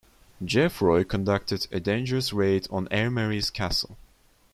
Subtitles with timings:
[0.43, 3.99] Geoffroi conducted a dangerous raid on Aimery's castle.